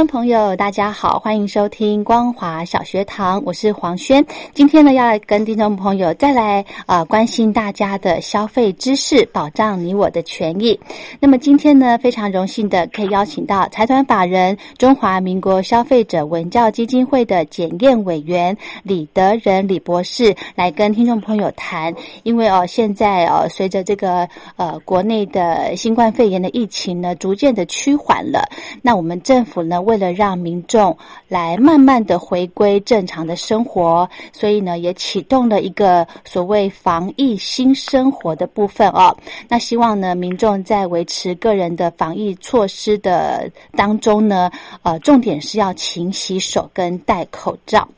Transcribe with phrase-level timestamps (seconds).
[0.00, 4.24] 听众朋友，大家好，欢迎收听光华小学堂，我是黄轩。
[4.54, 10.80] 今天呢，要来跟听众朋友再来啊，关心大家的消费知识，保障你我的权益。
[11.20, 21.94] 那么今天呢，非常荣幸的可以邀请到财团法人中华民国消费者文教基金会的检验委员李德仁李博士来跟听众朋友谈。
[22.22, 28.48] 因为哦，现在哦，随着这个呃国内的新冠肺炎的疫情呢，逐渐的趋缓了，
[28.80, 29.82] 那我们政府呢。
[29.90, 30.96] 为了让民众
[31.26, 39.16] 来慢慢的回归正常的生活，所以呢，也启动了一个所谓防疫新生活的部分哦。
[39.48, 44.48] 那希望呢，民众在维持个人的防疫措施的当中呢，
[44.84, 47.88] 呃，重点是要勤洗手跟戴口罩。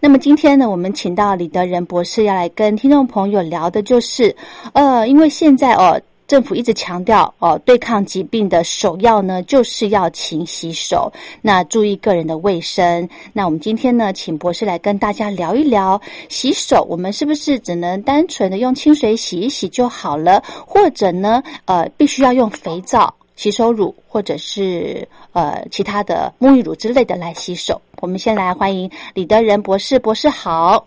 [0.00, 4.34] 那么今天呢，我们请到李德仁博士要来跟听众朋友聊的就是，
[4.72, 6.00] 呃，因为现在哦。
[6.26, 13.08] 政府一直强调，哦，对抗疾病的首要呢，就是要勤洗手，那注意个人的卫生。
[13.32, 27.80] 那我们今天呢，请博士来跟大家聊一聊洗手，我们是不是只能单纯的用清水洗一洗就好了，或者呢，呃，必须要用肥皂、洗手乳或者是呃其他的沐浴乳之类的来洗手？
[28.00, 30.84] 我们先来欢迎李德仁博士，博士好。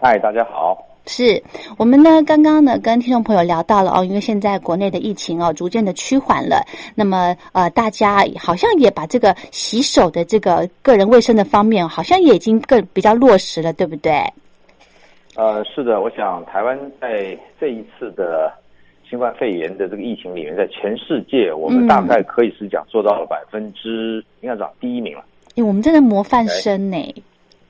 [0.00, 0.76] 嗨，大家好。
[1.06, 1.42] 是
[1.76, 14.12] 我们呢，刚刚呢跟听众朋友聊到了哦，因为现在国内的疫情哦逐渐的趋缓了，那么呃大家好像也把这个洗手的这个个人卫生的方面，好像也已经更比较落实了，对不对？
[15.36, 18.52] 呃，是的，我想台湾在这一次的
[19.08, 26.96] 新冠肺炎的这个疫情里面，在全世界我们大概可以是讲做到了百分之应该讲第一名了，因为我们真的模范生呢。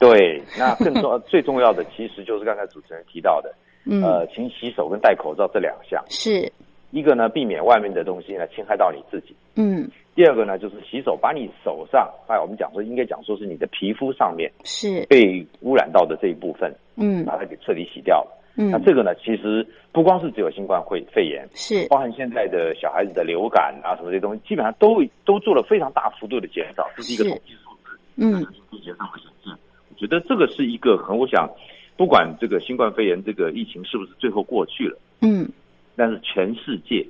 [0.09, 3.55] 对，那更重要、 最重要的其实就是刚才主持人提到的，
[4.03, 6.05] 呃，勤洗手跟戴口罩这两项。
[6.09, 6.51] 是，
[6.91, 9.35] 一个呢，避免外面的东西呢侵害到你自己。
[9.57, 9.89] 嗯。
[10.15, 18.31] 第二个呢，就是洗手，把你手上，哎，我们讲说应该讲说是你的皮肤上面是被污染到的这一部分，嗯，把它给彻底洗掉了。
[18.57, 18.71] 嗯。
[18.71, 27.99] 那这个呢，其实不光是只有新冠肺肺炎，是包含现在的小孩子的流感啊什么这些东西，基本上都都做了非常大幅度的减少，这是一个统计数字。
[28.15, 28.39] 嗯。
[28.81, 29.59] 显示。
[29.97, 31.49] 觉得这个是一个很，我想，
[31.97, 35.49] 不管这个新冠肺炎这个疫情是不是最后过去了，嗯，
[35.97, 37.06] 但是全世界，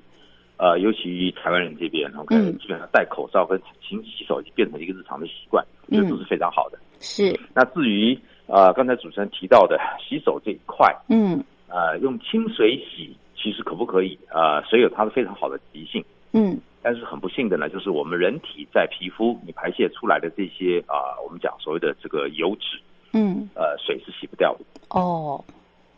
[0.57, 6.79] 呃，尤其于台湾人这边，OK，基本上戴口罩跟勤洗手已经变成一个日常的习惯，我觉得都是非常好的。
[7.01, 7.39] 是。
[7.55, 14.19] 那至于呃，刚才主持人提到的洗手这一块，嗯，呃，用清水洗，其实可不可以？
[14.31, 16.59] 呃，水有它的非常好的极性，嗯。
[16.85, 22.79] 但是很不幸的呢，就是我们人体在皮肤你排泄出来的这些啊，我们讲所谓的这个油脂，
[23.15, 24.61] 嗯，呃，水是洗不掉的。
[24.91, 25.43] 哦，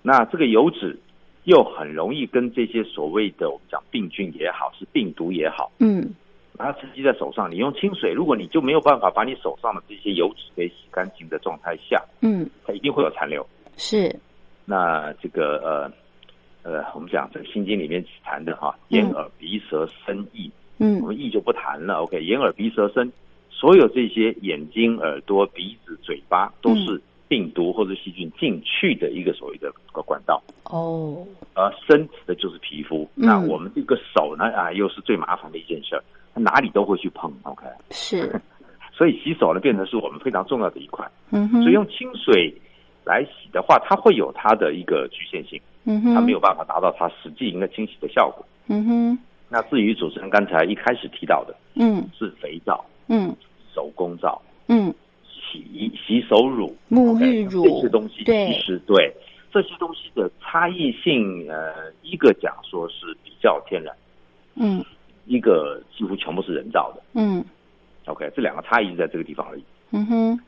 [0.00, 0.96] 那这个油脂
[1.42, 6.14] 又很容易跟这些所谓的我们讲病菌也好，是病毒也好，嗯，
[6.56, 7.50] 把它沉积在手上。
[7.50, 13.44] 你用清水，如果你就没有办法把你手上的这些油脂给洗干净的状态下，嗯，它一定会有残留。
[13.76, 14.14] 是。
[14.64, 15.90] 那这个
[16.62, 20.48] 呃呃，我们讲这个心经里面谈的哈，眼耳鼻舌身意。
[20.78, 22.02] 嗯，我们意就不谈了。
[22.02, 23.10] OK，眼耳鼻舌身，
[23.50, 30.42] 所有这些眼睛、耳朵、鼻子、嘴巴，都是病毒或者细菌进去的一个所谓的个管道。
[30.64, 33.08] 哦，而身指的就是皮肤。
[33.14, 37.32] 那我们这个手呢啊，又是最麻烦的一件事儿，它哪里都会去碰。
[37.42, 38.40] OK，是。
[38.92, 41.06] 所以洗手呢变成是我们非常重要的一块。
[41.30, 42.54] 嗯哼，所以用清水
[43.04, 48.46] 来洗的话，它会有它的一个局限性，嗯哼，它没有办法达到它实际应该清洗的效果。
[48.68, 53.34] 嗯哼，那至于主持人刚才一开始提到的嗯是肥皂、嗯
[53.74, 54.92] 手工皂、嗯，
[55.24, 59.14] 洗洗手乳、沐浴乳这些东西，对其实对
[59.52, 63.94] 这些东西的差异性，呃，一个讲说是比较天然，
[64.54, 64.84] 嗯
[65.26, 67.02] 一个几乎全部是人造的。
[67.14, 67.44] 嗯
[68.06, 69.64] OK，这两个差异是在这个地方而已。
[69.90, 70.40] 嗯哼。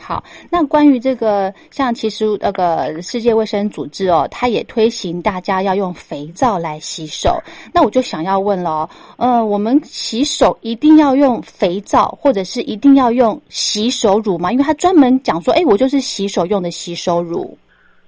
[0.00, 7.36] 好，那关于这个，像其实那个世界卫生组织哦，它也推行大家要用肥皂来洗手。
[7.74, 14.52] 那我就想要问了哦，呃，我们洗手一定要用肥皂，或者是一定要用洗手乳吗？
[14.52, 17.58] 因为它专门讲说，哎，我就是洗手用的洗手乳。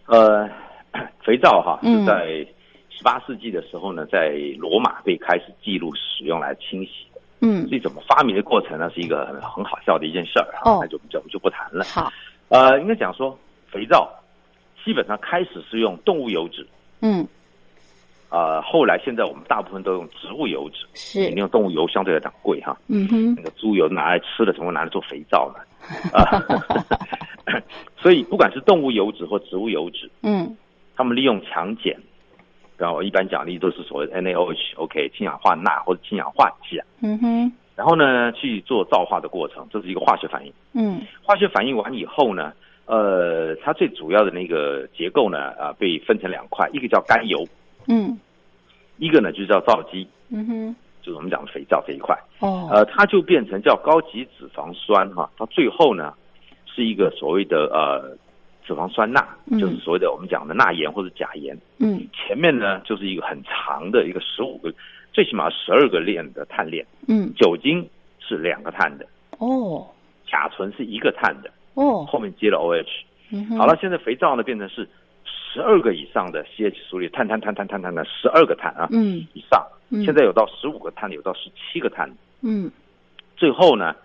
[0.07, 0.49] 呃，
[1.27, 2.27] 肥皂哈嗯是在
[2.89, 7.10] 十八世纪的时候呢，在罗马被开始记录使用来清洗的。
[7.41, 7.69] 嗯。
[7.69, 11.85] 至于怎么发明的过程呢，是一个很很好笑的一件事儿那就就就不谈了。
[11.85, 12.13] 好，
[12.49, 13.39] 呃，应该讲说，
[13.69, 14.09] 肥皂
[14.85, 16.67] 基本上开始是用动物油脂，
[17.03, 17.27] 嗯，
[18.29, 21.31] 啊，后来现在我们大部分都用植物油脂，是。
[21.31, 23.35] 你，用动物油相对来讲贵哈，嗯哼。
[23.37, 25.61] 那，个猪油拿来吃的，怎么拿来做肥皂呢？
[26.13, 26.43] 啊
[27.97, 30.57] 所以不管是动物油脂或植物油脂，嗯。
[30.97, 31.97] 他们利用强碱，
[32.81, 40.53] 然后一般奖励都是所谓 NaOH，OK，、氢氧化钠或者氢氧化钾，嗯哼，然后呢去做造化的过程，这是一个化学反应。
[40.73, 41.03] 嗯。
[41.23, 42.55] 化学反应完以后呢，
[42.87, 47.47] 呃，它最主要的那个结构呢，啊、被分成两块，一个叫甘油，
[47.87, 48.19] 嗯。
[48.97, 52.19] 一个呢就叫皂基，嗯哼，就是我们讲的肥皂这一块。
[52.39, 56.15] 哦，呃，它就变成叫高级脂肪酸哈，到最后呢
[56.65, 58.17] 是一个所谓的呃
[58.71, 59.59] 脂肪酸钠，嗯。
[59.59, 61.59] 就是所谓的我们讲的钠盐或者钾盐。
[61.79, 62.07] 嗯。
[62.13, 64.73] 前面呢就是一个很长的一个十五个，
[65.13, 67.89] 最起码十二个链的碳链，嗯，酒精
[68.21, 69.07] 是两个碳的，
[69.39, 69.87] 哦。
[70.29, 72.87] 甲醇是一个碳的，哦，后面接了 OH。
[73.33, 74.89] 嗯，好了，现在肥皂呢变成是
[75.25, 79.27] 十二个以上的 CH 素里碳碳碳碳碳碳碳十二个碳啊，嗯。
[79.33, 80.05] 以上，嗯。
[80.05, 82.09] 现在有到十五个碳，有到十七个碳，
[82.43, 82.71] 嗯
[83.37, 83.97] 最后呢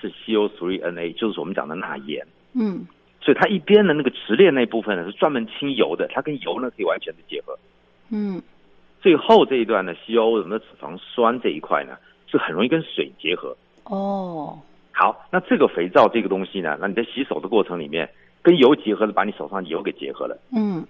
[0.00, 2.26] 是 CO3Na，就是我们讲的钠盐。
[2.54, 2.86] 嗯
[3.22, 7.58] 所以它一边的那个直链那部分呢是专门清油的，它跟油呢可以完全的结合。
[8.10, 8.42] 嗯
[9.00, 11.96] 最后这一段呢西欧我们的脂肪酸这一块呢
[12.26, 13.56] 是很容易跟水结合。
[13.84, 14.58] 哦，
[14.92, 18.08] 好，那这个肥皂这个东西呢，那你在洗手的过程里面
[18.42, 20.36] 跟油结合了，把你手上油给结合了。
[20.54, 20.84] 嗯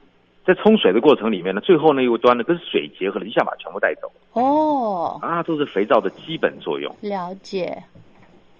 [0.44, 6.92] 在冲水的过程里面呢，最后那一端呢跟水结合了，一下把全部带走哦，啊，都是肥皂的基本作用。
[7.00, 7.80] 了解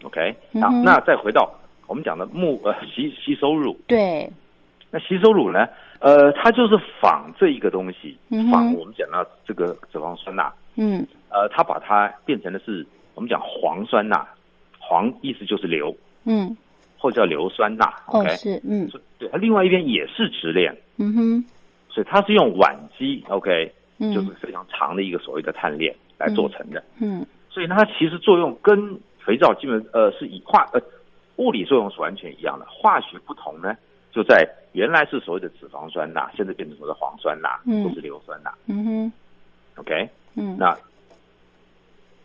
[0.05, 1.53] ，OK，好，那再回到
[1.93, 4.27] 我们讲的木呃吸吸收乳，对，
[4.91, 5.69] 那吸收乳呢，
[5.99, 11.07] 呃，它就是仿这一个东西嗯，仿我们讲到这个脂肪酸钠，嗯。
[11.29, 14.27] 呃，它把它变成的是我们讲磺酸钠，
[14.81, 15.95] 磺意思就是硫，
[16.25, 16.57] 嗯，
[16.97, 18.91] 或者叫硫酸钠哦，OK，是，嗯。
[19.19, 21.45] 对，它另外一边也是直链，嗯哼，
[21.91, 24.15] 所以它是用烷基，OK，嗯。
[24.15, 27.27] 就是非常长的一个所谓的碳链来做成的，嗯。
[27.51, 30.81] 所以呢，它其实作用跟肥皂基本呃是以化呃
[31.37, 33.77] 物理作用是完全一样的，化学不同呢，
[34.11, 37.85] 就在原来是所谓的脂肪酸钠，现在变成所谓的磺酸钠嗯。
[37.85, 38.53] 或是硫酸钠。
[38.67, 39.13] 嗯哼
[39.77, 40.77] ，，OK，嗯，那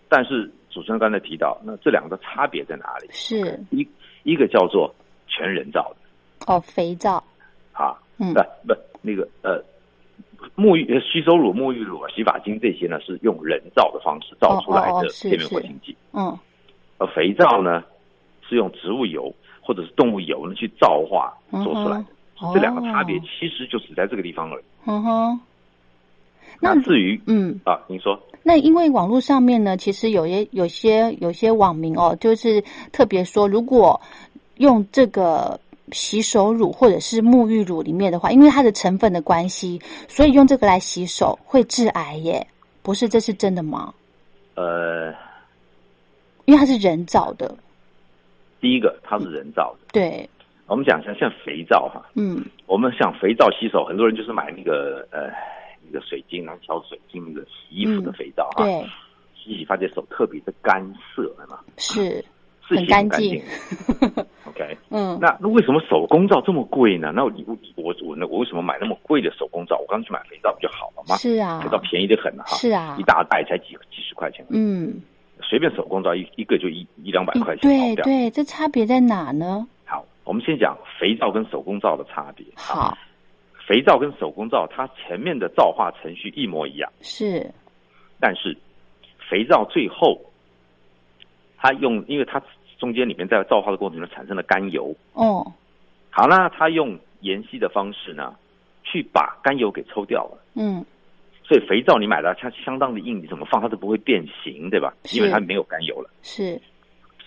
[0.10, 3.08] 但是主持人刚才提到，那这两个的差别在哪里？
[3.12, 3.60] 是。
[3.72, 3.88] 一
[4.24, 4.94] 一个叫做
[5.28, 6.54] 全人造的。
[6.54, 7.24] 哦，肥皂，
[7.74, 8.34] 啊，嗯。
[8.34, 9.64] 不不那个呃。
[10.56, 15.96] 沐浴、呃洗手乳、沐浴乳、洗发精这些呢，是用人造的方式造出来的界面活性剂。
[16.14, 16.38] 嗯。
[17.00, 17.84] 而肥皂呢，
[18.48, 22.06] 是用植物油或者是动物油呢去造化做出来的。
[22.40, 24.64] 嗯这两个差别哦其实就只在这个地方而已。
[24.86, 25.40] 嗯哼，
[26.60, 27.60] 那那至于嗯。
[27.66, 34.00] 啊，您说那因为网络上面呢，其实有些有些有些网民哦，就是特别说，如果
[34.58, 35.60] 用这个
[35.92, 42.46] 洗手乳或者是沐浴乳里面的话，因为它的成分的关系，所以用这个来洗手会致癌耶？
[42.84, 43.92] 不是，这是真的吗？
[44.54, 45.12] 呃，
[46.46, 47.58] 因为它是人造的，
[48.60, 50.30] 第一个它是人造的，对，
[50.68, 52.44] 我们讲一下像肥皂哈，嗯。
[52.66, 55.30] 我们像肥皂洗手，很多人就是买那个呃
[55.86, 58.90] 那个水晶，然后挑水晶那个洗衣服的肥皂哈，嗯对，
[59.36, 60.84] 洗洗发现手特别的干
[61.16, 61.60] 涩，对吗？
[61.78, 62.26] 是，
[62.68, 63.30] 是很干净。
[63.32, 63.44] 净。
[64.44, 65.18] OK，嗯。
[65.22, 67.14] 那那为什么手工皂这么贵呢？
[67.16, 69.78] 那我我我我那我为什么买那么贵的手工皂？
[69.78, 71.16] 我刚去买肥皂不就好了吗？
[71.16, 71.62] 是啊。
[71.62, 72.98] 肥皂便宜的很哈，是啊。
[73.00, 75.02] 一大袋才几几十块钱，嗯，
[75.42, 77.62] 随便手工皂一一个就一一两百块钱。
[77.62, 79.68] 对对，这差别在哪呢？
[79.86, 82.46] 好，我们先讲肥皂跟手工皂的差别。
[82.56, 82.98] 好，
[83.68, 87.50] 肥皂跟手工皂它前面的皂化程序一模一样，是，
[88.20, 88.58] 但是
[89.30, 90.20] 肥皂最后
[91.58, 92.42] 它用，因为它
[92.80, 94.96] 中间里面在皂化的过程中产生了甘油。
[95.14, 95.46] 哦，
[96.10, 98.36] 好，那它用盐析的方式呢，
[98.84, 100.38] 去把甘油给抽掉了。
[100.56, 100.86] 嗯，
[101.48, 104.94] 所以肥皂你买的它相当的硬，你怎么放它都不会变形，对吧？
[105.14, 106.10] 因为它没有甘油了。
[106.22, 106.60] 是，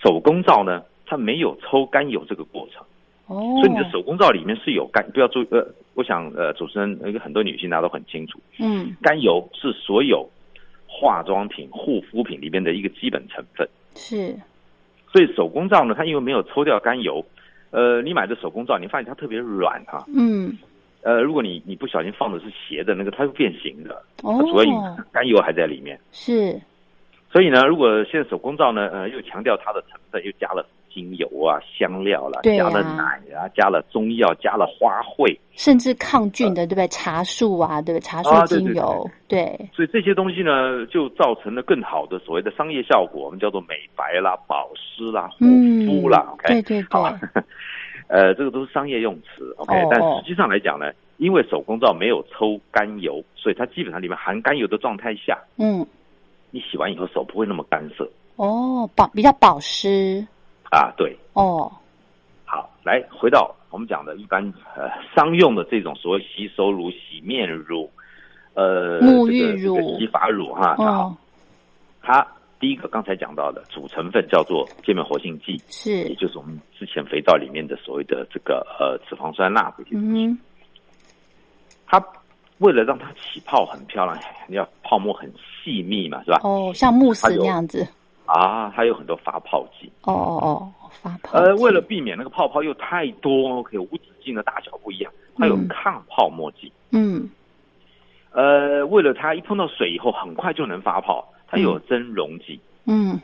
[0.02, 2.84] 手工皂呢，它没有抽甘油这个过程，
[3.26, 10.28] 哦，所以你的手工皂里面是有甘，不要注意呃，我想呃，主持人那个很多女性大家都很清楚，嗯，甘油是所有
[10.86, 13.66] 化妆品、护肤品里面的一个基本成分。
[13.94, 14.36] 是，
[15.10, 17.24] 所以手工皂呢，它因为没有抽掉甘油，
[17.70, 20.56] 呃，你买的手工皂，你发现它特别软哈、嗯，
[21.02, 24.36] 呃，如果你你不小心放的是斜的那个，它会变形的，哦。
[24.38, 24.72] 它主要因
[25.12, 25.98] 甘油还在里面。
[26.12, 26.60] 是，
[27.32, 32.68] 所以呢，如果现在手工皂呢，呃，又强调它的成分，又加了精油啊、香料啦，对啊。
[32.68, 36.88] 加了奶啊，加了中药，加了花卉，甚至抗菌的，对不对？
[36.88, 38.04] 茶树啊，对不对？
[38.04, 46.26] 茶树啊对对精油，对，所以这些东西呢，就造成了更好的所谓的商业效果，我们叫做美白啦、保湿啦、护嗯，肤啦。
[46.34, 47.42] OK，对对好对，
[48.10, 55.86] 呃，这个都是商业用词，OK，、哦但实际上来讲呢，因为手工皂没有抽甘油，所以它基本上里面含甘油的状态下，嗯，
[56.50, 58.10] 你洗完以后手不会那么干涩。
[58.34, 60.26] 哦，保比较保湿，
[60.72, 60.92] 啊。
[60.96, 61.70] 对，哦，
[62.44, 64.42] 好，来回到我们讲的一般
[64.74, 67.88] 呃商用的这种所谓洗手乳、洗面乳，
[68.54, 69.76] 呃，沐浴乳。
[69.76, 71.02] 这个这个洗发乳哈，那好。
[71.04, 71.16] 哦，
[72.02, 72.26] 它
[72.60, 80.26] 第一个刚才讲到的主成分叫做界面活性剂，是也，就是我们之前肥皂里面的所谓的这个呃脂肪酸钠这些东西。
[80.26, 80.38] 嗯
[81.92, 82.00] 它
[82.58, 84.16] 为了让它起泡很漂亮，
[84.50, 85.28] 要泡沫很
[85.64, 86.38] 细密嘛，是吧？
[86.44, 87.84] 哦，像慕斯那样子，
[88.26, 89.90] 啊，它有很多发泡剂。
[90.02, 96.70] 哦哦哦，发泡呃，剂为了避免那个泡泡又太多，OK，无止境的大小不一样，它有嗯抗泡沫剂。
[96.92, 97.28] 嗯，
[98.30, 102.60] 呃，为了它一碰到水以后很快就能发泡，它有增溶剂。
[102.86, 103.20] 嗯，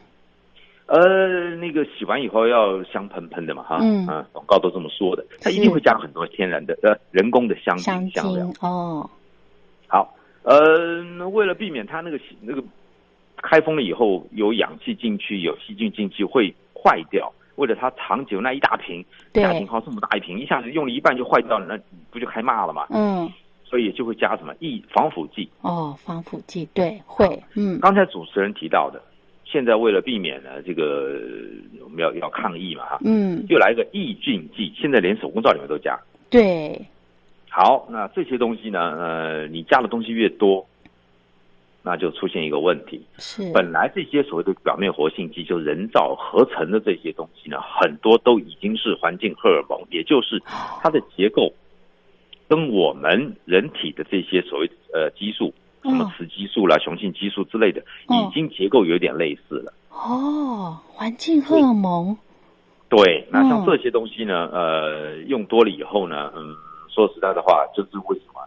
[0.86, 9.08] 呃，那个洗完以后要香喷喷的嘛，哈，嗯啊，广告都这么说的，它一定会加很多天然的呃人工的香香精香料精。，哦，
[9.86, 12.62] 好，呃，那为了避免它那个洗那个
[13.40, 17.32] 开封了以后有氧气进去，有细菌进去会坏掉。
[17.56, 19.02] 为了它长久那一大瓶，
[19.32, 21.80] 对家庭号这么大一瓶，一下子用了一半就坏掉了，那
[22.10, 22.86] 不就开骂了嘛？
[22.90, 23.32] 嗯，
[23.68, 25.48] 所以就会加什么抑防腐剂。
[25.60, 29.02] 哦，防腐剂，对，会，嗯，刚才主持人提到的，
[29.44, 31.18] 现在为了避免呢这个
[31.80, 35.98] 呃我们要要抗议嘛哈，嗯，又来一个抑菌剂，现在连手工皂里面都加。
[36.30, 36.80] 对，
[37.48, 40.66] 好，那这些东西呢，呃，你加的东西越多，
[41.82, 43.00] 那就出现一个问题。
[43.18, 50.40] 是，本来这些所谓的表面活性剂，就人造合成的这些东西呢，很多都已经是环境荷尔蒙，也就是
[50.80, 51.52] 它的结构
[52.48, 58.28] 跟我们人体的这些所谓呃激素，什么哦雌激素啦、雄性激素之类的，哦。
[58.28, 59.72] 已经结构有点类似了。
[59.90, 62.16] 哦，环境荷尔蒙，
[62.88, 66.54] 对，那像嗯这些东西呢，呃，用多了以后呢，嗯，
[66.88, 68.40] 说实在的话，就是为什么？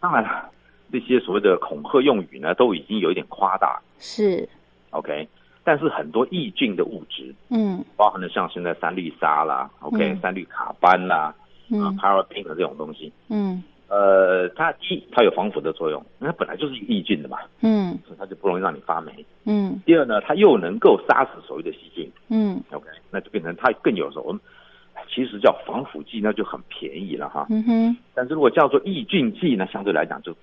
[0.00, 0.48] 当然了，
[0.92, 4.48] 这些所谓的恐吓用语呢，都已经有一点夸大是
[4.90, 5.28] ，，OK。
[5.64, 7.84] 但是很多抑菌的物质，嗯。
[7.96, 10.20] 包含了像现在三氯沙啦，OK，、嗯。
[10.20, 11.34] 三氯卡班啦，
[11.70, 13.62] 啊嗯，paraben 的这种东西，嗯。
[13.88, 17.96] 呃，它一它有防腐的作用，那它本来就是抑菌的嘛，嗯。
[18.04, 19.24] 所以它就不容易让你发霉。
[19.44, 19.80] 嗯。
[19.86, 22.10] 第二呢，它又能够杀死所谓的细菌。
[22.28, 24.40] 嗯，OK，那就变成它更有时候我们
[25.14, 27.46] 其实叫防腐剂，那就很便宜了哈。
[27.48, 30.34] 嗯哼，但是如果叫做抑菌剂呢，相对来讲就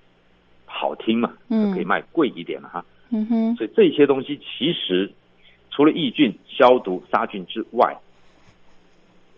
[0.64, 1.68] 好听嘛，嗯。
[1.68, 2.82] 就可以卖贵一点了哈。
[3.10, 5.12] 嗯哼，所以这些东西其实
[5.70, 7.94] 除了抑菌、消毒、杀菌之外，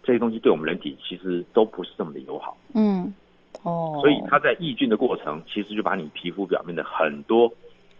[0.07, 2.57] 这些东西对我们人体其实都不是这么的友好。
[2.75, 3.13] 嗯，
[3.65, 7.53] 哦，所以它在抑菌的过程，其实就把你皮肤表面的很多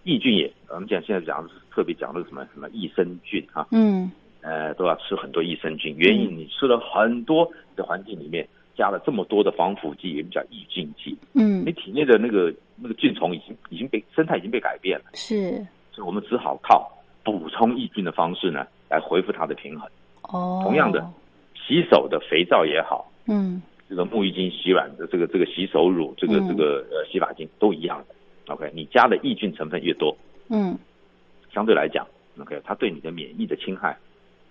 [0.05, 4.11] 抑菌也，我们讲现在讲的是特别讲的是什么什么益生菌啊，嗯。
[4.43, 5.93] 呃，都要吃很多益生菌。
[5.99, 8.47] 原因你吃了很多的环境里面
[8.77, 11.65] 加了这么多的防腐剂，也叫抑菌剂，嗯。
[11.67, 15.57] 你体内的那个那个菌虫已经已经被生态已经被改变了，是。
[15.91, 16.89] 所以我们只好靠
[17.25, 19.91] 补充抑菌的方式呢来恢复它的平衡。
[20.23, 21.05] 哦，同样的，
[21.67, 28.15] 洗手的肥皂也好，嗯这个沐浴巾、洗软的这个这个洗手乳、这个嗯这个呃洗发精都一样的。
[28.53, 30.17] OK，你加的抑菌成分越多，
[30.49, 30.77] 嗯
[31.53, 32.07] 相对来讲
[32.41, 33.97] ，OK，它对你的免疫的侵害，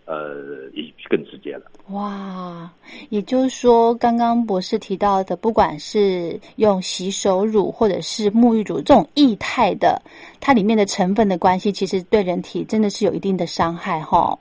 [0.06, 1.72] 呃，也更直接了。
[1.90, 2.70] 哇，
[3.10, 10.02] 也就是说，刚刚博士提到的，不管是用洗手乳或者是沐浴乳这种液态的，
[10.42, 14.38] 它里面的成分的关系，其实对人体真的是有一定的伤害哈。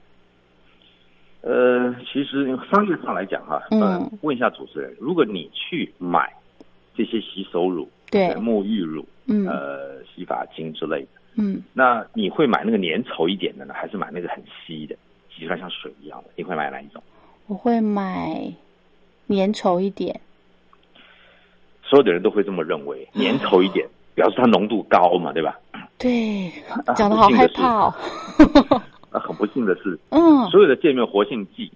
[1.46, 6.32] 呃，其实商业上来讲哈、嗯呃，问一下主持人，如果你去买
[6.96, 14.96] 这些洗手乳、对呃沐浴乳、嗯呃洗发精之类的，嗯那你会买那个粘稠一点的呢，还是买那个很稀的？
[15.36, 17.02] 挤出来像水一样的，你会买哪一种？
[17.46, 18.50] 我会买
[19.28, 20.18] 粘稠一点。
[21.82, 25.58] 所有的人都会这么认为， 粘稠一点，表示它浓度高嘛，对吧？
[25.98, 26.48] 对，
[26.86, 27.94] 啊讲的好害怕哦。
[29.14, 30.44] 那很不幸的是，嗯。
[30.50, 31.70] 所有的界面活性剂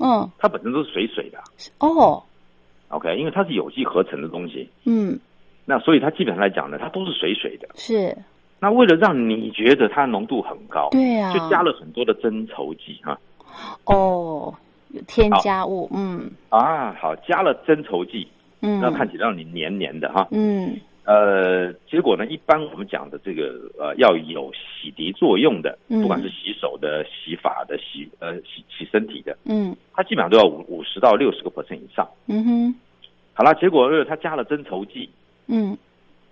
[0.00, 0.30] 嗯。
[0.38, 1.38] 它本身都是水水的
[1.80, 2.22] 哦
[2.88, 5.18] ，OK，因为它是有机合成的东西，嗯。
[5.66, 7.68] 那所以它基本上来讲呢，它都是水水的。
[7.74, 8.16] 是。
[8.60, 13.18] 那为了让你觉得它浓度很高，对啊就加了很多的增稠剂哈
[13.84, 14.54] 哦
[14.90, 16.30] 有添加物嗯。
[16.48, 18.28] 啊，好，加了增稠剂，
[18.60, 18.80] 嗯。
[18.80, 20.28] 那看起来让你黏黏的哈。
[20.30, 26.00] 嗯呃，结果呢，一般我们讲的这个呃要有洗涤作用的，嗯。
[26.00, 29.76] 不管是洗手的、洗发的、洗呃洗洗身体的，嗯。
[29.92, 32.08] 它基本上都要五五十到六十个 percent 以上。
[32.26, 32.74] 嗯哼。
[33.34, 35.10] 好了，结果是它加了增稠剂，
[35.46, 35.76] 嗯。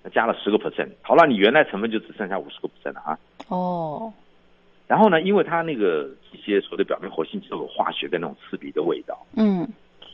[0.03, 3.19] 那加了十个 percent，好了，你原来成分就只剩下五十个 percent 了啊。
[3.49, 4.13] 哦。
[4.89, 9.67] 然后呢，因为它那个一些所谓的表面活性剂都有化学的那种刺鼻的味道，嗯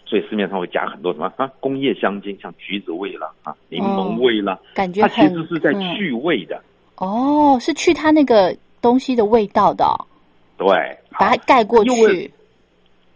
[0.08, 5.94] 所以市面上会加很多什么啊工业香精，像橘子味啦啊柠檬味啦，感觉它其实是在嗯。
[5.94, 6.58] 去味的。
[6.96, 9.94] 哦是去它那个东西的味道的哦。
[10.56, 10.66] 对，
[11.10, 12.32] 把它盖过去。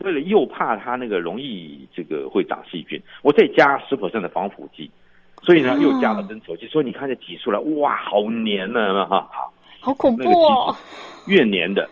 [0.00, 4.90] 为了又怕它那个容易这个会长细菌，我再加十 percent 的防腐剂，
[5.42, 5.78] 所以呢啊。
[5.80, 10.76] 又加了增稠剂，所以你看这挤出来，哇，好黏呢哈，好，好恐怖哦。
[11.26, 11.88] 越黏的，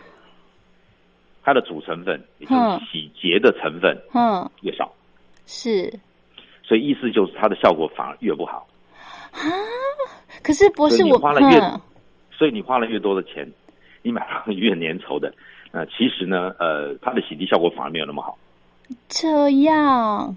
[1.43, 4.91] 它的主成分也就是嗯洗洁的成分嗯越少，
[5.45, 5.91] 是。
[6.63, 8.67] 所以意思就是它的效果反而越不好，
[9.31, 9.41] 啊？
[10.41, 11.81] 可是博士我花了越嗯
[12.31, 13.51] 所以你花了越多的钱，
[14.01, 15.33] 你买了越粘稠的，
[15.71, 18.37] 呃，其实呢，呃，它的洗涤效果反而没有那么好。
[19.07, 20.35] 这样。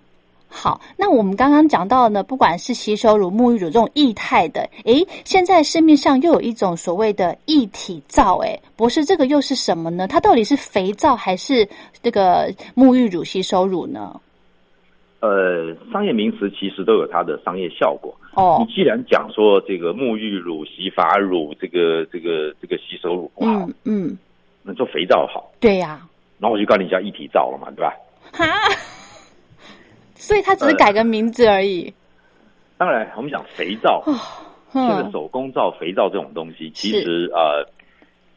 [0.57, 10.07] 好，那我们刚刚讲到呢，不管是洗手乳、沐浴乳这种液态的，诶，现在市面上又有一种所谓的一体皂，诶，博士，这个又是什么呢？
[10.07, 11.69] 它到底是肥皂还是
[12.03, 14.21] 这个沐浴乳、洗手乳呢？
[15.19, 18.15] 呃，商业名词其实都有它的商业效果。
[18.35, 24.19] 哦你，既然讲说这个沐浴乳、洗发乳、这个这个这个洗手乳不好，嗯嗯，
[24.63, 26.01] 那做肥皂好，对呀、
[26.39, 27.93] 然后我就告诉你叫一体皂了嘛，对吧？
[28.33, 28.45] 哈，
[30.25, 31.93] 所以它只是改个名字而已。
[32.79, 34.17] 当然，我们讲肥皂，哦，
[34.73, 37.69] 现在嗯，手工皂、肥皂这种东西，其实呃，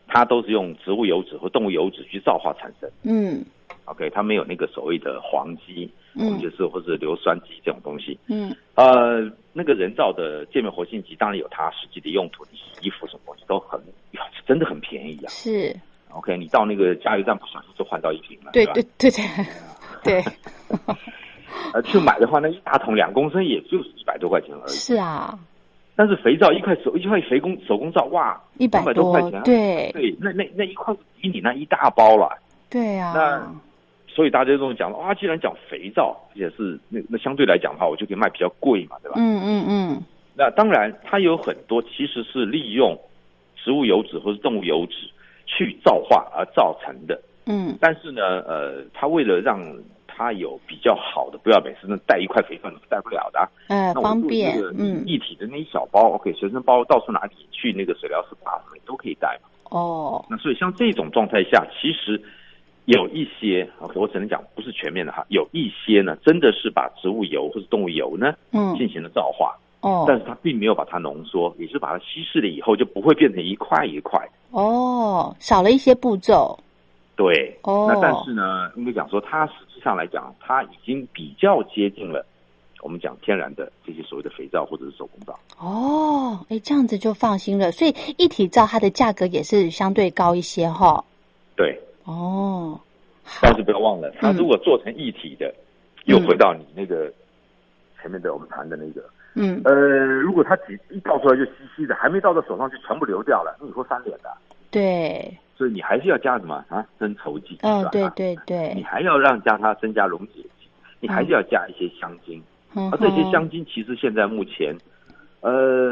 [0.08, 2.90] 它都是用植物油脂或动物油脂去皂化产生。
[3.04, 3.44] 嗯
[3.86, 8.20] OK，它没有那个所谓的黄基，我们嗯就是或者硫酸基这种东西。
[8.28, 13.80] 嗯，呃，那个人造的界面活性剂当然有它实际的用途，你洗衣服什么东西都很，
[14.46, 15.30] 真的很便宜啊。
[15.30, 15.74] 是
[16.12, 18.52] ，OK，你到那个加油站不小心就换到一瓶了，吧？
[18.52, 19.24] 对对对对
[20.04, 20.24] 对，
[21.78, 24.72] 呃，去买的话，那一大桶两公升也就是一百多块钱而已。
[24.72, 25.38] 是啊，
[25.96, 32.36] 但是肥皂一块手一块肥工手工皂，哇，一百200多块钱啊，对对，那那那一块比你那一大包了。
[32.68, 33.56] 对啊，那
[34.08, 39.18] 所以大家都讲啊，既然讲肥皂，而且是那那相对来讲的话，我就可以卖比较贵嘛，对吧？
[39.20, 40.04] 嗯嗯嗯，
[40.36, 42.98] 那当然，它有很多其实是利用
[43.56, 44.96] 植物油脂或是动物油脂
[45.46, 47.22] 去皂化而造成的。
[47.46, 49.62] 嗯但是呢，呃，它为了让
[50.18, 55.04] 它有比较好的，不要每次那带一块肥皂你带不了的、啊，呃，那我做方便这个，嗯。
[55.06, 59.50] 一体的那一小包，OK，随身包到处哪里去那个水疗 SPA 什么都可以带嘛。
[59.70, 62.20] 哦，那所以像这种状态下，其实
[62.86, 68.76] 有一些，OK，我只能讲不是全面的哈，有一些呢真的是把植物油或者动物油呢嗯。
[68.76, 70.06] 进行了皂化，哦。
[70.08, 74.20] 但是它并没有把它浓缩，也是把它稀释了以后就不会变成一块一块。
[74.50, 76.58] 哦，少了一些步骤，
[77.18, 82.24] 对，哦那但是呢，应该讲说，它实际上来讲，它已经比较接近了
[82.84, 85.38] 我们讲天然的这些所谓的肥皂或者是手工皂。
[85.58, 87.72] 哦，哎，这样子就放心了。
[87.72, 91.04] 所以一体皂它的价格也是相对高一些哈。
[91.56, 91.76] 对，
[92.06, 92.80] 哦，
[93.42, 95.52] 但是不要忘了，它嗯如果做成一体的，
[96.06, 97.12] 又回到你那个
[98.00, 99.04] 前面的我们谈的那个，
[99.34, 104.30] 嗯，呃，如果它挤一倒出来就稀稀的，还没倒到手上就全部流掉了，那以后翻脸的。
[104.70, 106.86] 对，所以你还是要加什么啊？
[107.00, 110.68] 增稠剂，嗯是，吧对对你对，还要让加它增加溶解剂，
[111.00, 112.42] 你还是要加一些香精。
[112.76, 114.76] 嗯而这些香精其实现在目前，
[115.42, 115.90] 呃，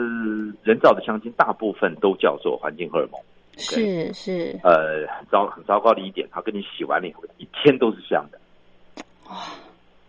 [0.62, 3.20] 人造的香精大部分都叫做环境荷尔蒙。
[3.58, 8.38] 是是，呃，很糟很糟糕的一点，它跟你洗完了以后，一天都是香的。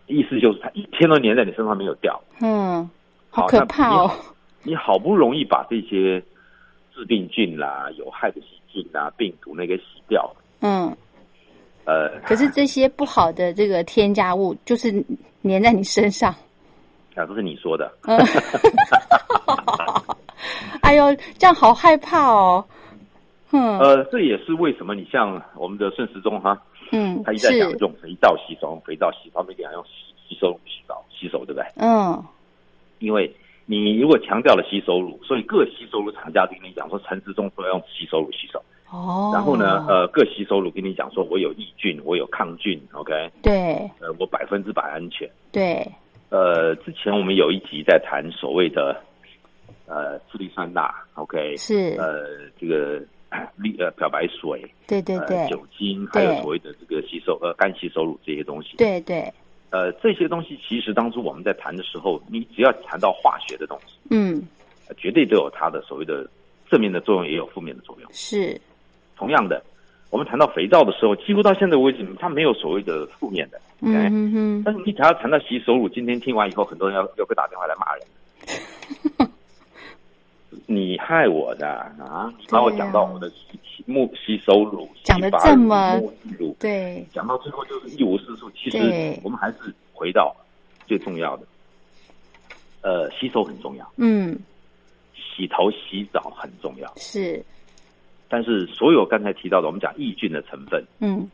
[0.05, 2.21] 意思就是它一天都粘在你身上没有掉。
[2.41, 2.87] 嗯，
[3.31, 4.11] 好可怕哦。
[4.63, 6.21] 你好不容易把这些
[6.97, 10.27] 致病菌啦、有害的细菌啦、病毒那个洗掉，
[10.61, 10.91] 嗯，
[11.85, 14.91] 呃，可是这些不好的这个添加物就是
[15.43, 16.33] 粘在你身上。
[17.13, 17.91] 啊，这是你说的。
[18.07, 18.17] 嗯，
[20.81, 22.65] 哎呦，这样好害怕哦。
[23.51, 26.59] 嗯呃，这也是为什么你像我们的顺时钟哈，
[26.91, 29.89] 嗯他一再讲是用肥皂洗手，用肥皂洗手，没讲用洗
[30.27, 31.63] 洗手洗澡洗手，对不对？
[31.77, 32.23] 嗯
[32.99, 33.31] 因为
[33.69, 38.59] 你如果强调了吸收乳，所以各吸收乳厂家跟你讲说，陈时中说要用吸收乳吸收。
[38.89, 43.51] 哦，然后呢，呃，各吸收乳跟你讲说，我有抑菌，我有抗菌，OK，对。
[43.99, 45.29] 呃，我百分之百安全。
[45.51, 45.85] 对。
[46.29, 48.95] 呃，之前我们有一集在谈所谓的
[49.85, 53.01] 呃次氯酸钠，OK，是，呃，这个
[53.57, 55.19] 氯呃漂白水，呃对对。
[55.27, 58.77] 对酒精，还有所谓的这个吸收呃干吸收乳这些东西。
[58.77, 59.29] 对对，
[59.69, 64.41] 呃，这些东西其实当初我们在谈的时候，你只要谈到化学的东西，嗯
[64.87, 66.25] 呃绝对都有它的所谓的
[66.69, 68.09] 正面的作用，也有负面的作用。
[68.13, 68.59] 是，
[69.17, 69.61] 同样的，
[70.09, 73.59] 我们谈到肥皂的时候，几乎到现在为止，它没有所谓的负面的。
[73.81, 79.29] 嗯哼，但是你只要谈到洗手乳，今天听完以后，很多人要要会打电话来骂人。
[80.65, 82.33] 你害我的啊！
[82.39, 86.01] 你把我讲到我的洗洗沐洗手乳、讲得洗发乳这么
[86.39, 87.05] 乳，对。
[87.13, 88.49] 讲到最后就是一无是处。
[88.51, 90.35] 其实我们还是回到
[90.87, 91.45] 最重要的，
[92.81, 94.37] 呃，吸收很重要，嗯。
[95.13, 96.91] 洗头洗澡很重要。
[96.95, 97.43] 是，
[98.27, 101.29] 但是所有刚才提到的，我们讲抑菌的成分，嗯。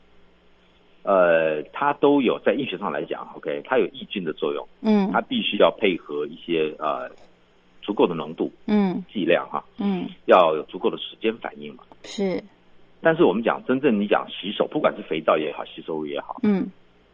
[1.03, 5.09] 呃，它都有在医学上来讲，OK，它有抑菌的作用，嗯。
[5.11, 7.09] 它必须要配合一些呃
[7.83, 11.83] 足够的浓度、嗯剂量哈，嗯要有足够的时间反应嘛。
[12.03, 12.41] 是，
[13.01, 16.65] 但是我们讲真正你讲洗手，不管是肥皂也好，洗手乳也好，嗯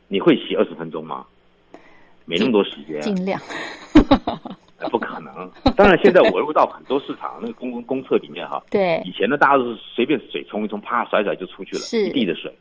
[0.08, 1.26] 你会洗二十分钟吗？
[2.26, 3.42] 没那么多时间，尽量，
[4.78, 5.52] 呃 不可能。
[5.76, 12.54] 当然，现在我入到很多市场那个公公厕里面哈， 对以前呢大家都是随便水冲一冲，啪甩甩就出去了，是一地的水。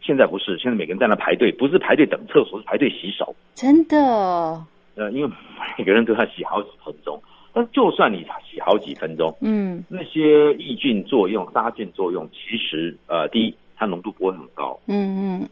[0.00, 3.34] 现在不是，现在每个人在那排队，不是排队等厕所，是排队洗手。
[3.54, 3.96] 真的，
[4.96, 5.30] 呃，因为
[5.78, 7.22] 每个人都要洗好几分钟。
[7.52, 15.48] 但就算你洗好几分钟，嗯那些抑菌作用、杀菌作用，其实呃，第一，它浓度不会很高，嗯嗯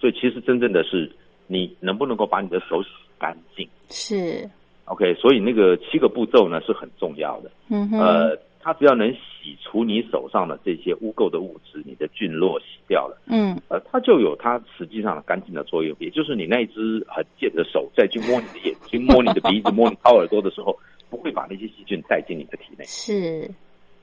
[0.00, 1.10] 所以其实真正的是
[1.46, 2.88] 你能不能够把你的手洗
[3.18, 3.68] 干净。
[3.88, 4.48] 是
[4.86, 7.50] ，OK，所以那个七个步骤呢是很重要的。
[7.68, 15.94] 嗯哼，呃，它只要能洗除你手上的这些污垢的物质，你的菌落洗掉了，嗯呃，它就有它实际上的干净的作用。
[16.00, 20.76] 也就是你那一只很贱的手再去摸你的眼睛、摸你的鼻子、摸你掏耳朵的时候，
[21.14, 22.84] 不会把那些细菌带进你的体内。
[22.86, 23.48] 是，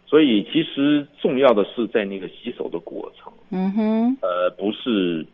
[0.05, 5.25] 所以其实重要的是在那个洗手的过程，嗯哼，呃，不是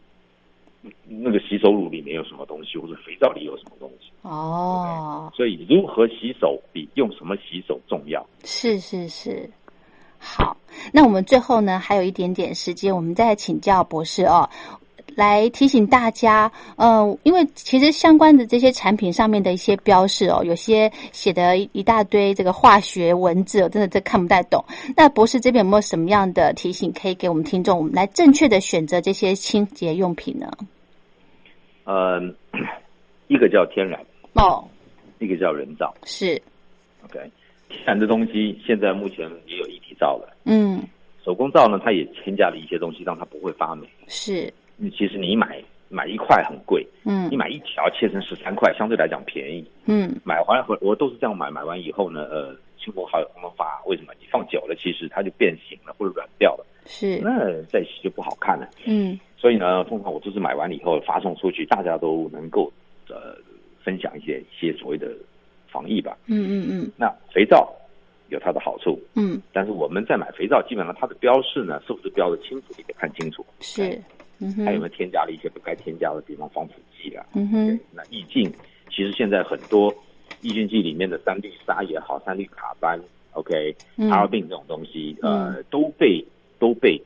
[1.08, 4.12] 那个洗手乳里面有什么东西，或者肥皂里有什么东西。
[4.24, 8.26] 哦，所以如何洗手比用什么洗手重要。
[8.44, 9.50] 是是是，
[10.18, 10.58] 好，
[10.92, 14.50] 那我们最后呢还有一点点时间，我们再请教博士哦。
[15.18, 24.64] 来提醒大家，嗯、因为其实相关的这些产品上面的一些标示哦，有些写的一大堆这个化学文字，哦真的这看不太懂。
[24.96, 30.52] 那博士这边有没有什么样的提醒可以给我们听众，我们来正确的选择这些清洁用品呢？
[31.86, 32.22] 呃，
[33.28, 34.00] 一个叫天然，
[34.34, 34.64] 哦，
[35.18, 35.92] 一个叫人造。
[36.04, 36.40] 是
[37.06, 37.18] ，OK，
[37.70, 40.84] 天然的东西现在目前也有一体造了，嗯，
[41.26, 43.88] 手工皂呢，它也添加了一些东西，让它不会发霉。
[44.08, 49.66] 是，嗯其实你买买一块很贵，嗯你买一条切成十三块，相对来讲便宜。
[49.86, 54.14] 嗯，买回来我我都是这样买，买完以后呢，呃，亲朋好友他们发，为什么？
[54.20, 58.68] 你放久了，其实它就变形了或者软掉了，是，那再洗就不好看了。
[58.86, 62.72] 嗯所以呢，通常我都是买完了以后发送出去，大家都能够
[63.08, 63.38] 呃
[63.84, 65.12] 分享一些一些所谓的
[65.72, 66.18] 防疫吧。
[66.26, 67.72] 嗯嗯嗯那肥皂
[68.30, 73.46] 有它的好处，嗯，但是我们在买肥皂，基本上它的标示呢是不是标的清楚，你得看清楚。
[73.60, 74.02] 是，
[74.40, 77.26] 嗯哼，它有没有添加了一些不该添加的，比方防腐剂啊。
[77.34, 78.52] 嗯哼，那抑菌，
[78.90, 79.94] 其实现在很多
[80.42, 83.00] 抑菌剂里面的三氯沙也好，三氯卡班
[83.34, 84.10] ，OK，嗯。
[84.12, 86.24] 阿尔滨这种东西，呃，都被
[86.60, 87.02] 都被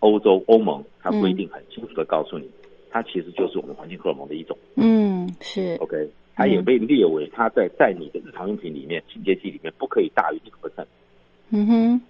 [0.00, 2.48] 欧洲欧盟它规定很清楚的告诉你，
[2.90, 4.56] 它其实就是我们环境荷尔蒙的一种。
[4.76, 10.86] 嗯是，，OK，它也被列为它在在你的日常用品里面清洁剂里面不可以大于一个 percent。
[11.50, 12.00] 嗯哼，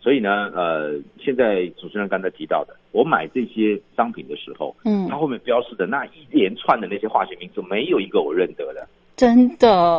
[0.00, 5.06] 所以呢，呃，现在主持人刚才提到的，我买这些商品的时候，嗯。
[5.08, 8.88] 它后面标示的那一连串的那些化学名词，没有一个我认得的。
[9.16, 9.98] 真的。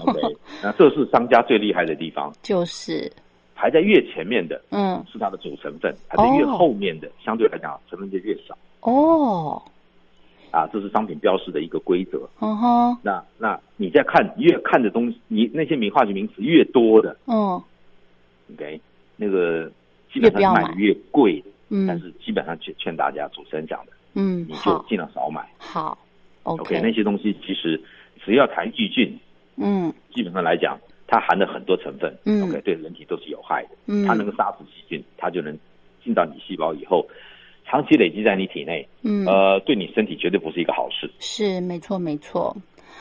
[0.00, 0.20] OK，
[0.62, 3.10] 那这是商家最厉害的地方，就是，
[3.54, 5.02] 排在越前面的嗯。
[5.10, 8.58] 是它的主成分，排在越后面的、相对来讲成分就越少。
[8.80, 9.62] 哦，
[10.50, 12.28] 啊，这是商品标示的一个规则。
[12.40, 17.16] 嗯哼，那那你在看越看的东西，你那些名化学名词越多的。
[17.26, 17.62] 嗯
[18.52, 18.80] ，OK，
[19.18, 19.70] 那个
[20.10, 25.46] 基本上买的越贵嗯，但嗯是基本上劝劝大家主持人讲的，嗯，你就尽量少买。
[25.58, 25.98] 好。
[26.44, 27.78] OK，那，OK，些东西其实
[28.24, 29.14] 只要谈抑菌，
[29.56, 29.92] 嗯。
[30.14, 32.42] 基本上来讲，它含了很多成分、嗯。
[32.42, 33.70] O k 对人体都是有害的。
[33.86, 34.06] 嗯。
[34.06, 35.54] 它能够杀死细菌，它就能
[36.02, 37.06] 进到你细胞以后，
[37.66, 39.26] 长期累积在你体内，嗯。
[39.26, 41.10] 呃，对你身体绝对不是一个好事。
[41.18, 42.56] 是没错，没错。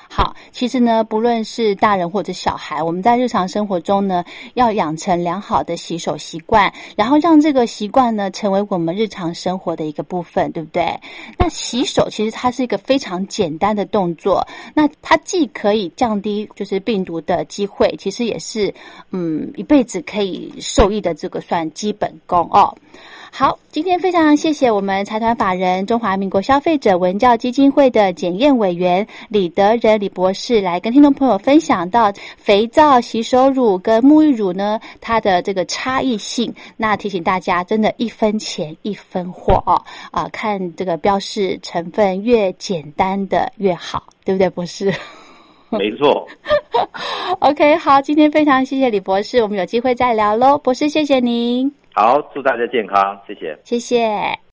[0.09, 10.99] 好，其实呢，不论是大人或者小孩，我们在日常生活中呢，要养成良好的洗手习惯，然后让这个习惯呢，成为我们日常生活的一个部分，对不对？
[11.37, 18.73] 那洗手其实它是一个非常简单的动作，那它既可以降低就是病毒的机会，其实也是
[19.11, 22.75] 嗯一辈子可以受益的这个算基本功哦。
[23.29, 36.51] 好，今天非常谢谢我们财团法人中华民国消费者文教基金会的检验委员李德仁李博士来跟听众朋友分享到肥皂、洗手乳跟沐浴乳呢它的这个差异性。
[36.77, 39.79] 那提醒大家，真的一分钱一分货哦，
[40.09, 44.91] 啊，看这个标示成分越简单的越好，对不对，博士？
[45.69, 46.25] 没错，
[47.39, 53.57] OK，好，今天非常谢谢李博士，我们有机会再聊喽，博士，谢谢您，好，祝大家健康，谢谢。
[53.63, 54.46] 谢谢。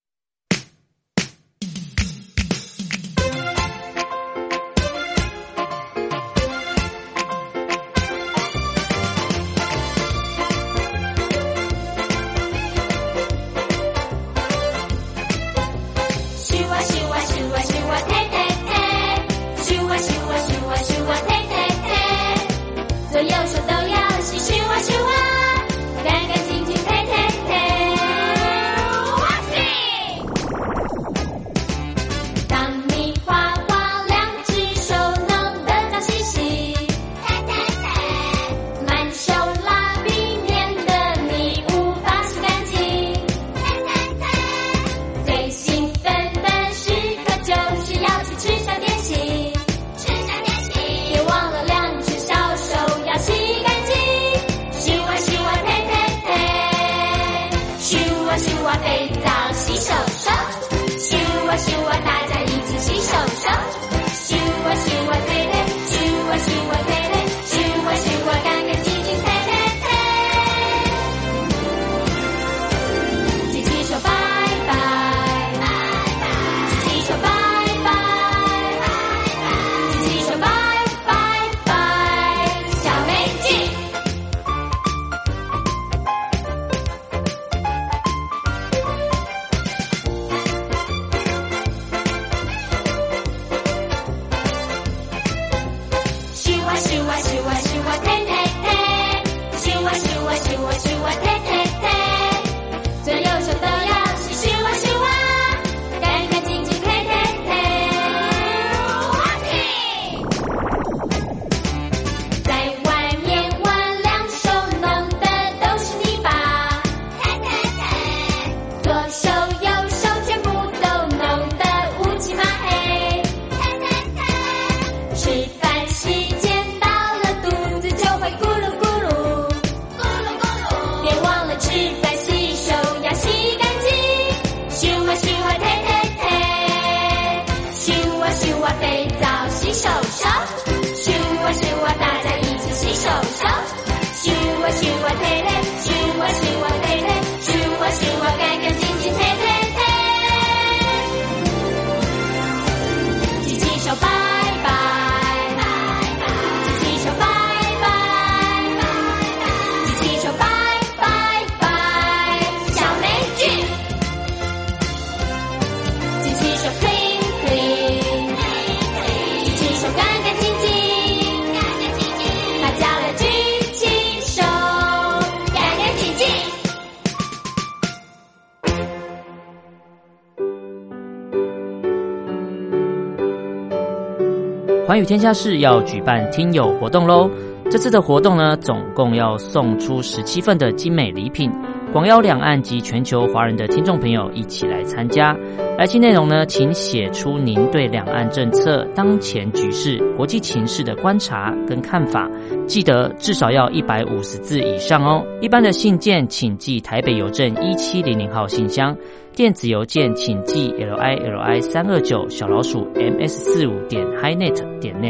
[184.87, 187.31] 寰宇天下室要举办听友活动喽！
[187.71, 191.51] 这次的活动呢，总共要送出十七份的精美礼品，
[191.95, 195.33] 广邀两岸及全球华人的听众朋友一起来参加。
[195.79, 202.29] 来信内容呢，请写出您对两岸政策、当前局势、国际情势的观察跟看法，
[202.67, 205.25] 记得至少要一百五十字以上哦。
[205.41, 208.97] 一般的信件请寄台北邮政一七零零号信箱。
[209.33, 215.01] 电子邮件请寄 l i l i 三二九小老鼠 m s 四五点 highnet 点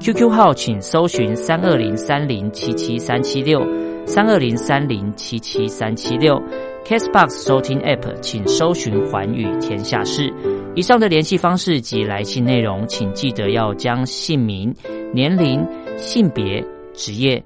[0.00, 3.62] QQ 号请搜寻三二零三零七七三七六
[4.06, 6.42] 三二零三零七七三七六
[6.86, 10.32] ，Castbox 收听 App 请搜寻环宇天下事。
[10.74, 14.74] 以上的联系方式及来信内容，请记得要将姓名、
[15.12, 15.62] 年龄、
[15.98, 17.42] 性别、职业。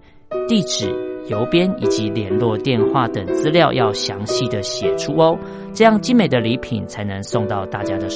[0.46, 0.94] 地址、
[1.28, 5.38] 邮编以及联络电话等资料要详细的写出哦，
[5.72, 8.10] 这样精美的礼品才能送到大家的